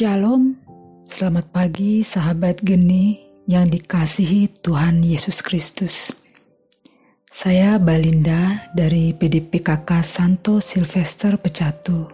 [0.00, 0.56] Shalom,
[1.04, 6.08] selamat pagi sahabat geni yang dikasihi Tuhan Yesus Kristus.
[7.28, 12.08] Saya Balinda dari PDPKK Santo Silvester Pecatu.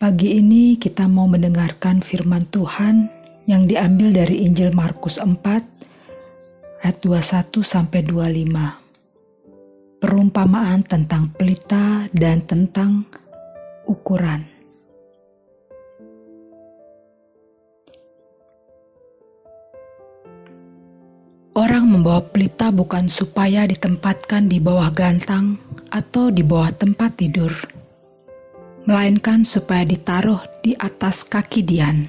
[0.00, 3.12] Pagi ini kita mau mendengarkan firman Tuhan
[3.44, 10.00] yang diambil dari Injil Markus 4 ayat 21 sampai 25.
[10.00, 13.04] Perumpamaan tentang pelita dan tentang
[13.84, 14.55] ukuran.
[21.56, 25.56] Orang membawa pelita bukan supaya ditempatkan di bawah gantang
[25.88, 27.48] atau di bawah tempat tidur,
[28.84, 32.04] melainkan supaya ditaruh di atas kaki Dian.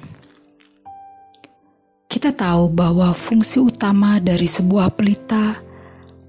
[2.04, 5.56] Kita tahu bahwa fungsi utama dari sebuah pelita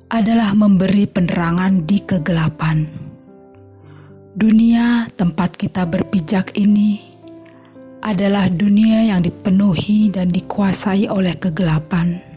[0.07, 2.87] adalah memberi penerangan di kegelapan.
[4.31, 7.03] Dunia tempat kita berpijak ini
[7.99, 12.28] adalah dunia yang dipenuhi dan dikuasai oleh kegelapan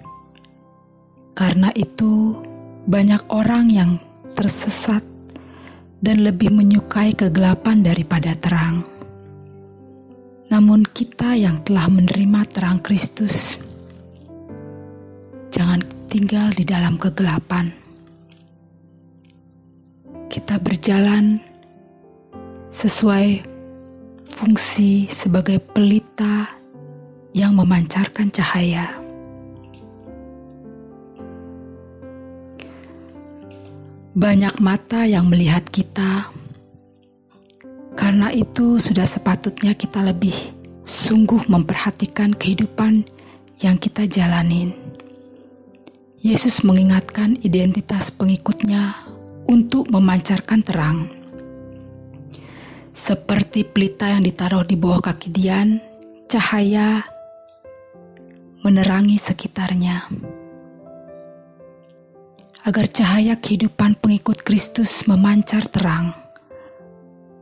[1.32, 2.36] karena itu,
[2.84, 3.90] banyak orang yang
[4.36, 5.00] tersesat
[6.02, 8.84] dan lebih menyukai kegelapan daripada terang.
[10.52, 13.56] Namun, kita yang telah menerima terang Kristus,
[15.48, 15.80] jangan
[16.12, 17.72] tinggal di dalam kegelapan.
[20.28, 21.40] Kita berjalan
[22.72, 23.44] sesuai
[24.24, 26.56] fungsi sebagai pelita
[27.36, 29.01] yang memancarkan cahaya.
[34.12, 36.28] Banyak mata yang melihat kita,
[37.96, 40.36] karena itu sudah sepatutnya kita lebih
[40.84, 43.08] sungguh memperhatikan kehidupan
[43.64, 44.76] yang kita jalanin.
[46.20, 49.00] Yesus mengingatkan identitas pengikutnya
[49.48, 51.08] untuk memancarkan terang.
[52.92, 55.80] Seperti pelita yang ditaruh di bawah kaki Dian,
[56.28, 57.00] cahaya
[58.60, 60.04] menerangi sekitarnya
[62.62, 66.14] agar cahaya kehidupan pengikut Kristus memancar terang.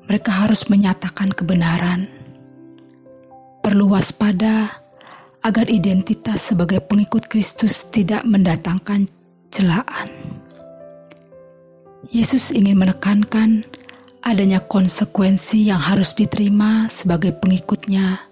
[0.08, 2.08] Mereka harus menyatakan kebenaran.
[3.60, 4.80] Perlu waspada
[5.44, 9.04] agar identitas sebagai pengikut Kristus tidak mendatangkan
[9.52, 10.08] celaan.
[12.08, 13.68] Yesus ingin menekankan
[14.24, 18.24] adanya konsekuensi yang harus diterima sebagai pengikutnya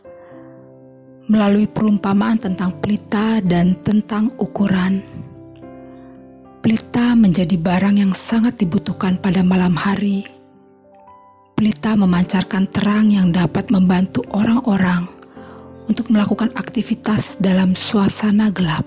[1.28, 5.17] melalui perumpamaan tentang pelita dan tentang ukuran.
[6.58, 10.26] Pelita menjadi barang yang sangat dibutuhkan pada malam hari.
[11.54, 15.06] Pelita memancarkan terang yang dapat membantu orang-orang
[15.86, 18.82] untuk melakukan aktivitas dalam suasana gelap.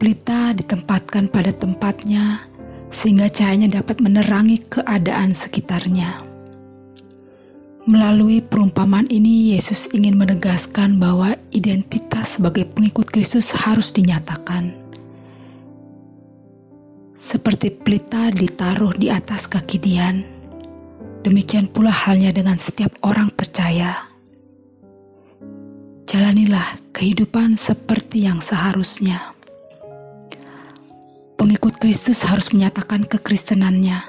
[0.00, 2.40] Pelita ditempatkan pada tempatnya
[2.88, 6.24] sehingga cahayanya dapat menerangi keadaan sekitarnya.
[7.84, 14.83] Melalui perumpamaan ini, Yesus ingin menegaskan bahwa identitas sebagai pengikut Kristus harus dinyatakan
[17.44, 20.24] seperti pelita ditaruh di atas kaki Dian.
[21.20, 24.08] Demikian pula halnya dengan setiap orang percaya.
[26.08, 26.64] Jalanilah
[26.96, 29.36] kehidupan seperti yang seharusnya.
[31.36, 34.00] Pengikut Kristus harus menyatakan kekristenannya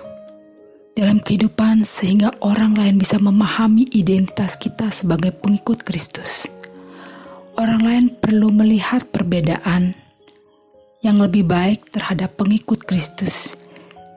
[0.96, 6.48] dalam kehidupan sehingga orang lain bisa memahami identitas kita sebagai pengikut Kristus.
[7.60, 10.05] Orang lain perlu melihat perbedaan
[11.06, 13.54] yang lebih baik terhadap pengikut Kristus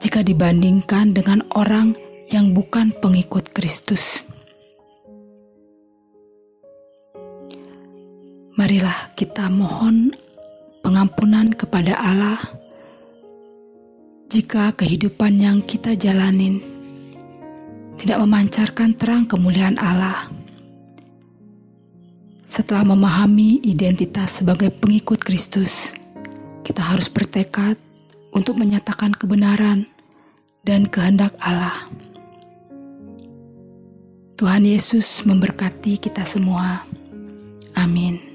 [0.01, 1.93] jika dibandingkan dengan orang
[2.33, 4.25] yang bukan pengikut Kristus.
[8.57, 10.09] Marilah kita mohon
[10.81, 12.41] pengampunan kepada Allah
[14.33, 16.57] jika kehidupan yang kita jalanin
[18.01, 20.25] tidak memancarkan terang kemuliaan Allah.
[22.49, 25.98] Setelah memahami identitas sebagai pengikut Kristus,
[26.69, 27.81] kita harus bertekad
[28.29, 29.89] untuk menyatakan kebenaran
[30.61, 31.89] dan kehendak Allah.
[34.37, 36.85] Tuhan Yesus memberkati kita semua.
[37.73, 38.28] Amin.